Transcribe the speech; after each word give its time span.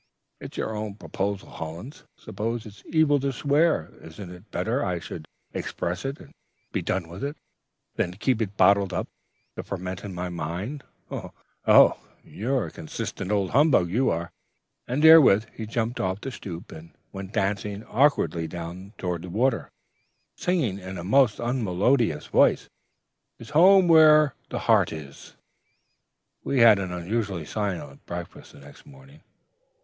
"It's 0.39 0.57
your 0.57 0.75
own 0.75 0.95
proposal, 0.95 1.47
Hollins. 1.51 2.05
Suppose 2.17 2.65
it's 2.65 2.81
evil 2.87 3.19
to 3.19 3.31
swear: 3.31 3.93
isn't 4.01 4.31
it 4.31 4.49
better 4.49 4.83
I 4.83 4.97
should 4.97 5.27
express 5.53 6.05
it, 6.05 6.19
and 6.19 6.33
be 6.71 6.81
done 6.81 7.07
with 7.07 7.23
it, 7.23 7.37
than 7.97 8.15
keep 8.15 8.41
it 8.41 8.57
bottled 8.57 8.93
up, 8.93 9.07
to 9.55 9.61
ferment 9.61 10.03
in 10.03 10.15
my 10.15 10.27
mind? 10.27 10.83
Oh, 11.11 11.33
you're 12.23 12.61
a 12.65 12.71
precious, 12.71 12.75
consistent 12.75 13.31
old 13.31 13.51
humbug, 13.51 13.91
you 13.91 14.09
are!' 14.09 14.31
"And 14.87 15.03
therewith 15.03 15.45
he 15.53 15.67
jumped 15.67 15.99
off 15.99 16.19
the 16.19 16.31
stoop, 16.31 16.71
and 16.71 16.93
went 17.11 17.31
dancing 17.33 17.83
awkwardly 17.83 18.47
down 18.47 18.93
toward 18.97 19.21
the 19.21 19.29
water, 19.29 19.69
singing 20.35 20.79
in 20.79 20.97
a 20.97 21.03
most 21.03 21.39
unmelodious 21.39 22.25
voice, 22.25 22.67
''Tis 23.37 23.51
home 23.51 23.87
where'er 23.87 24.33
the 24.49 24.57
heart 24.65 24.91
is.'... 24.91 25.35
"We 26.43 26.57
had 26.61 26.79
an 26.79 26.91
unusually 26.91 27.45
silent 27.45 28.07
breakfast 28.07 28.53
the 28.53 28.59
next 28.61 28.87
morning. 28.87 29.21